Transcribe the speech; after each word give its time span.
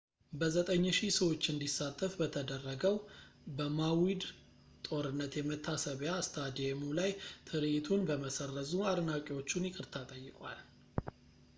በ9,000 0.41 1.09
ሰዎች 1.17 1.43
እንዲሳተፍ 1.51 2.13
በተደረገው 2.21 2.95
በማዊድ 3.57 4.23
ጦርነት 4.87 5.35
የመታሰቢያ 5.39 6.15
ስታዲየሙ 6.29 6.81
ላይ 7.01 7.13
ትርዒቱን 7.51 8.05
በመሰረዙ 8.09 8.73
አድናቂዎቹን 8.93 9.69
ይቅርታ 9.69 9.95
ጠይቋል 10.13 10.59